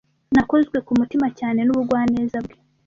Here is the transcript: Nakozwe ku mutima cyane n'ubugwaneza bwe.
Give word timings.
Nakozwe 0.33 0.77
ku 0.85 0.91
mutima 0.99 1.27
cyane 1.39 1.59
n'ubugwaneza 1.63 2.37
bwe. 2.45 2.57